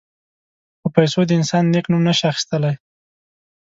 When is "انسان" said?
1.39-1.63